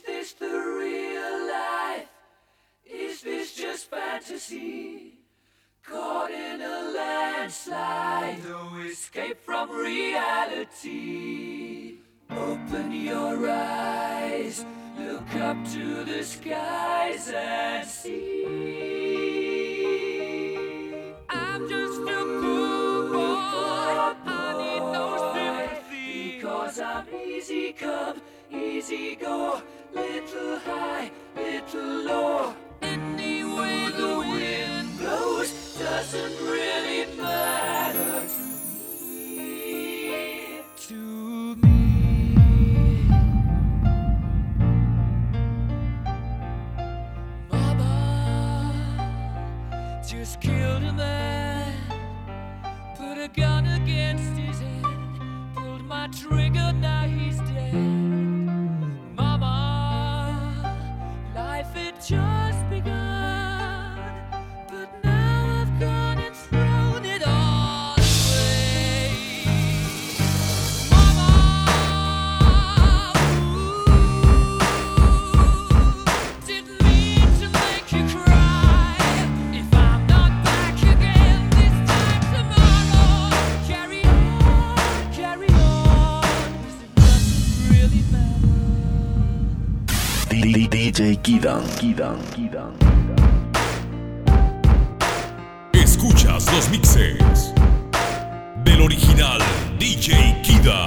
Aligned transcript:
Is 0.00 0.06
this 0.06 0.32
the 0.32 0.46
real 0.46 1.46
life? 1.46 2.08
Is 2.86 3.20
this 3.20 3.54
just 3.54 3.90
fantasy? 3.90 5.18
Caught 5.82 6.30
in 6.30 6.62
a 6.62 6.92
landslide, 6.96 8.42
no 8.44 8.78
escape 8.88 9.38
from 9.38 9.70
reality. 9.70 10.86
Open 12.30 12.92
your 12.92 13.50
eyes, 13.50 14.64
look 14.98 15.34
up 15.34 15.62
to 15.72 16.04
the 16.04 16.24
skies 16.24 17.28
and 17.34 17.86
see. 17.86 18.46
I'm 21.28 21.68
just 21.68 22.00
a 22.00 22.24
poor 22.40 23.10
boy, 23.12 24.14
I 24.24 24.54
need 24.56 24.80
no 24.92 25.32
sympathy. 25.34 26.36
Because 26.36 26.80
I'm 26.80 27.06
easy 27.14 27.74
come, 27.74 28.22
easy 28.50 29.16
go, 29.16 29.60
little 29.94 30.58
high, 30.60 31.10
little 31.36 32.04
low. 32.04 32.54
Any 32.82 33.44
way 33.44 33.88
the 33.96 34.18
wind 34.18 34.98
blows 34.98 35.78
doesn't 35.78 36.36
really 36.46 36.79
DJ 90.40 91.18
Kidan, 91.22 91.62
Kidan, 91.78 92.18
Kidan. 92.34 92.72
Escuchas 95.72 96.50
los 96.52 96.70
mixes 96.70 97.52
del 98.64 98.80
original 98.80 99.38
DJ 99.78 100.40
Kida. 100.42 100.86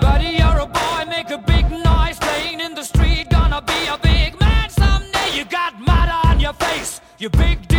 Buddy, 0.00 0.36
you're 0.38 0.60
a 0.60 0.66
boy, 0.66 1.06
make 1.08 1.30
a 1.30 1.38
big 1.38 1.68
noise 1.70 2.18
playing 2.20 2.60
in 2.60 2.74
the 2.74 2.84
street. 2.84 3.28
Gonna 3.28 3.60
be 3.60 3.88
a 3.88 3.98
big 3.98 4.38
man 4.38 4.70
someday. 4.70 5.36
You 5.36 5.44
got 5.44 5.74
mud 5.80 6.08
on 6.24 6.38
your 6.38 6.54
face, 6.54 7.00
you 7.18 7.30
big 7.30 7.69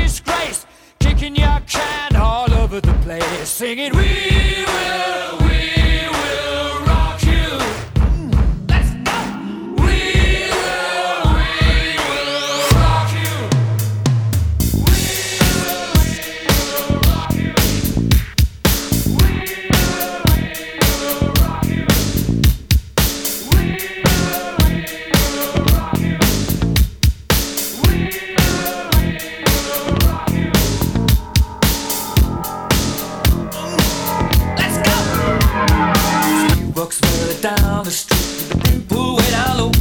He 36.81 36.83
walks 36.83 36.97
further 36.99 37.37
down 37.41 37.83
the 37.83 37.91
street 37.91 38.49
the 38.49 38.81
pool 38.89 39.15
way 39.15 39.29
down 39.29 39.57
low. 39.59 39.71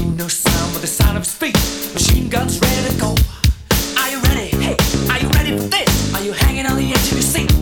Ain't 0.00 0.16
no 0.16 0.26
sound 0.26 0.72
but 0.72 0.80
the 0.80 0.86
sound 0.86 1.18
of 1.18 1.24
his 1.24 1.34
feet. 1.34 1.54
Machine 1.92 2.30
guns 2.30 2.58
ready 2.60 2.88
to 2.88 2.94
go. 2.98 3.14
Are 4.00 4.08
you 4.08 4.18
ready? 4.22 4.56
Hey, 4.56 4.74
are 5.12 5.20
you 5.20 5.28
ready 5.36 5.58
for 5.58 5.68
this? 5.68 6.14
Are 6.14 6.22
you 6.24 6.32
hanging 6.32 6.64
on 6.64 6.76
the 6.76 6.88
edge 6.96 7.12
of 7.12 7.20
your 7.20 7.28
seat? 7.34 7.52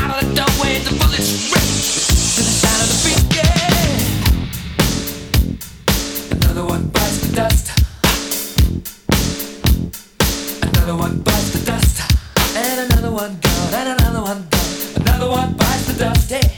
Out 0.00 0.10
of 0.16 0.24
the 0.24 0.34
doorway, 0.40 0.78
the 0.80 0.96
bullets 0.96 1.52
rip 1.52 1.68
to 2.32 2.40
the 2.48 2.54
sound 2.64 2.80
of 2.80 2.88
the 2.88 2.98
beat. 3.04 3.20
Yeah. 3.36 3.76
Another 6.32 6.64
one 6.64 6.88
bites 6.88 7.18
the 7.26 7.36
dust. 7.36 7.66
Another 10.62 10.96
one 10.96 11.20
bites 11.20 11.50
the 11.52 11.60
dust. 11.66 12.00
And 12.56 12.90
another 12.90 13.10
one 13.10 13.36
gone. 13.42 13.74
And 13.74 14.00
another 14.00 14.22
one 14.22 14.48
gone. 14.48 15.02
Another 15.02 15.28
one 15.28 15.52
bites 15.58 15.92
the 15.92 15.98
dust. 16.04 16.32
I'm 16.32 16.57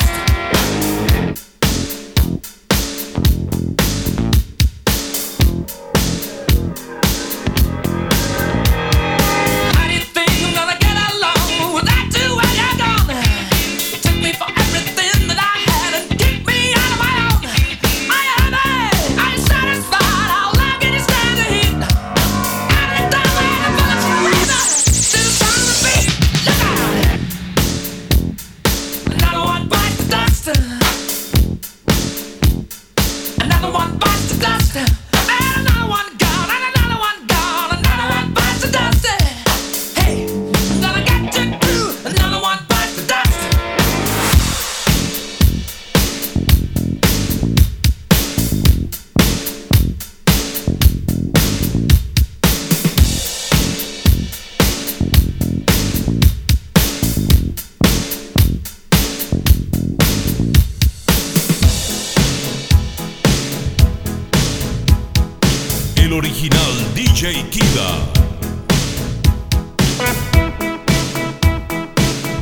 DJ 67.21 67.47
Kida. 67.51 67.89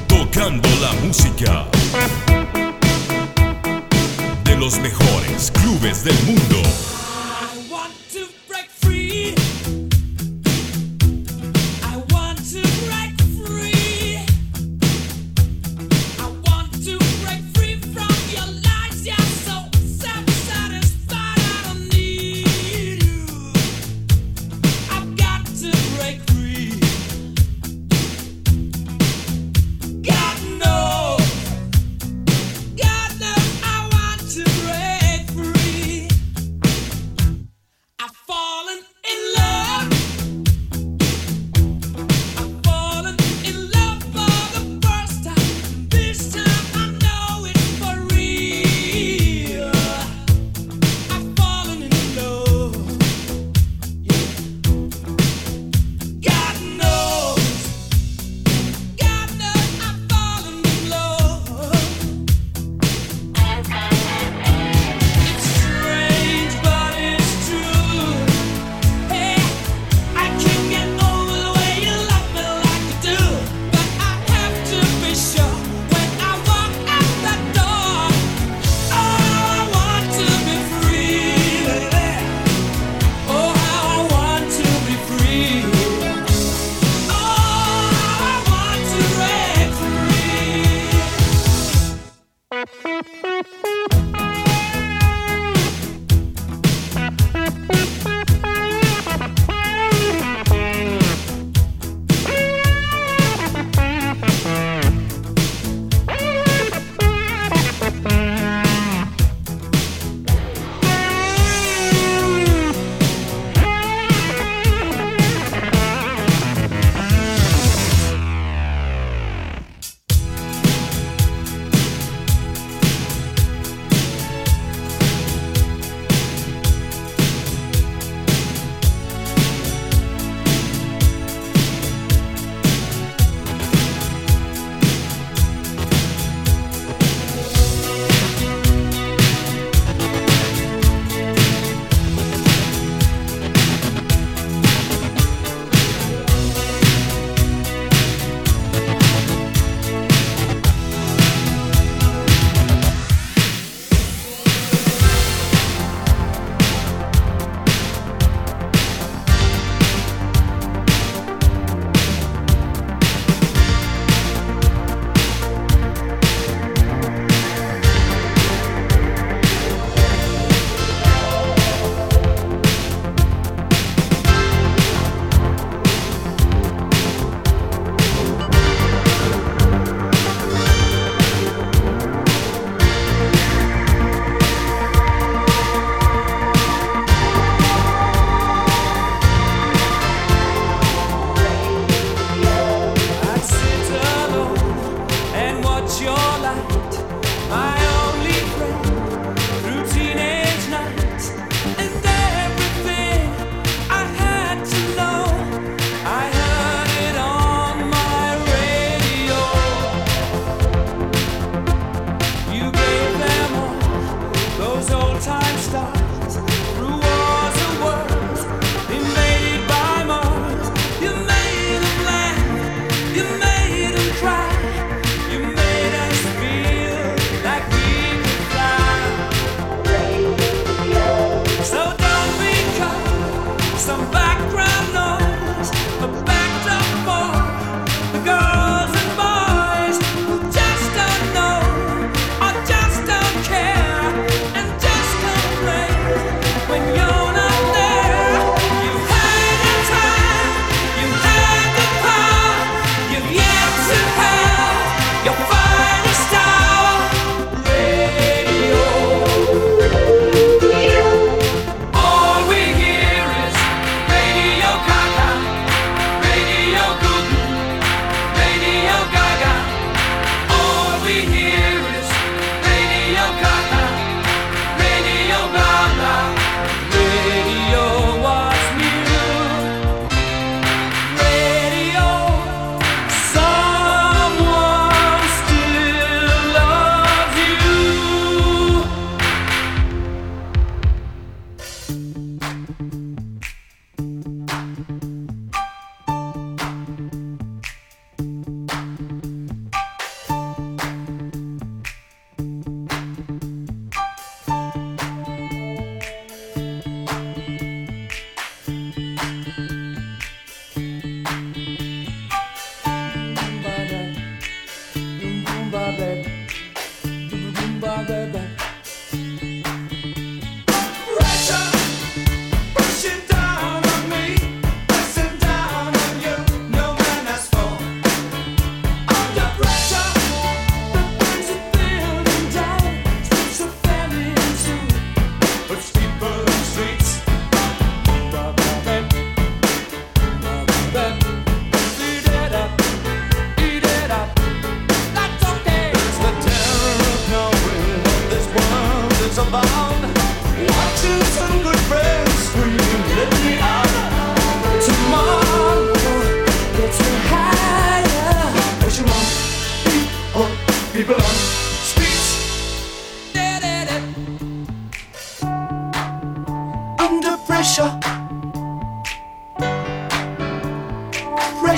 Tocando 0.08 0.70
la 0.80 0.94
música 1.06 1.66
de 4.46 4.56
los 4.56 4.80
mejores 4.80 5.52
clubes 5.52 6.06
del 6.06 6.16
mundo. 6.24 6.49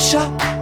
pressure. 0.01 0.60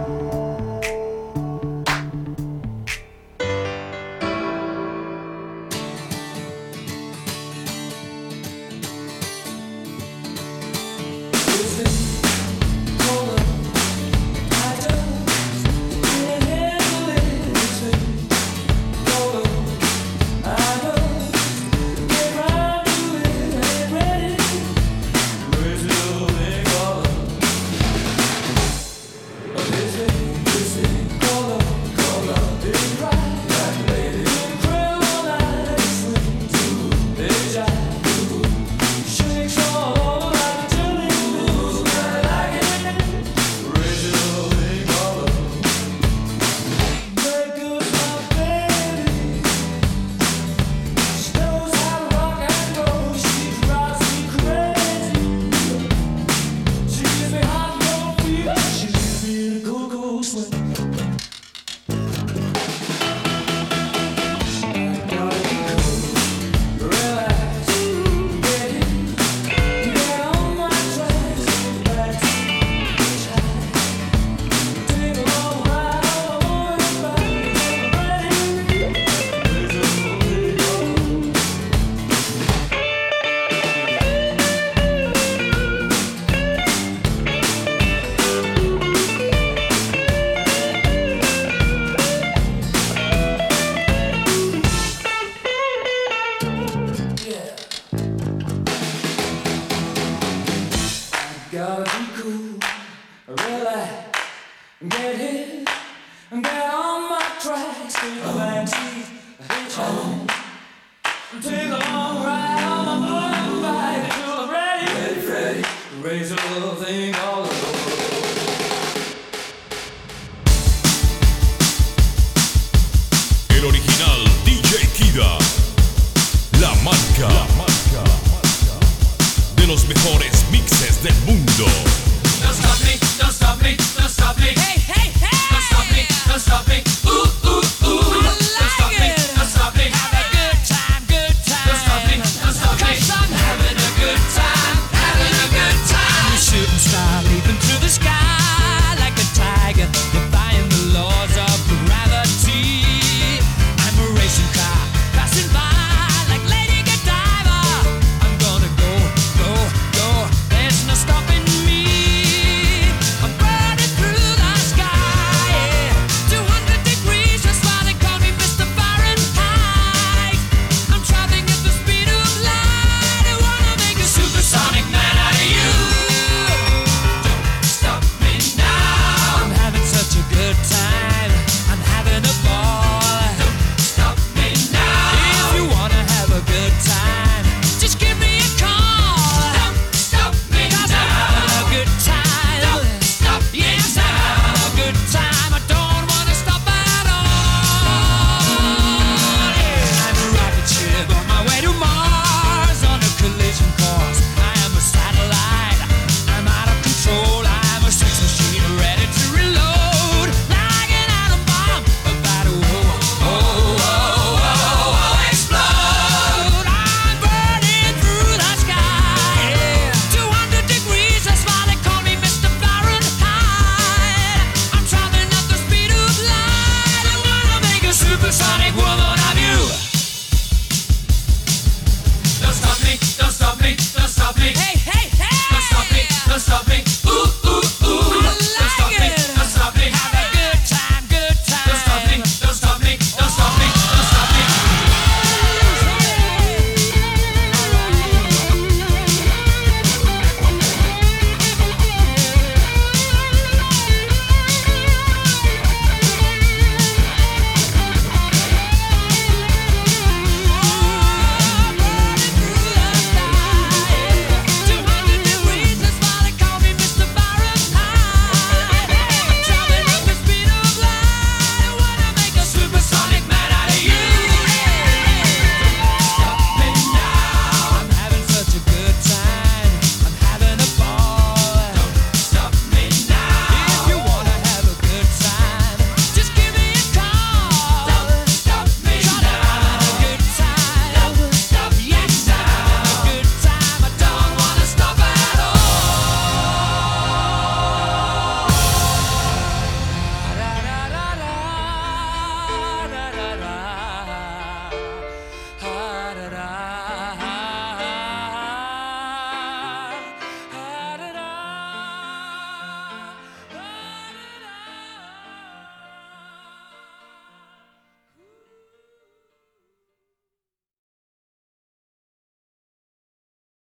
Raise 116.02 116.30
a 116.32 116.36
little 116.54 116.76
thing 116.76 117.14
all 117.14 117.39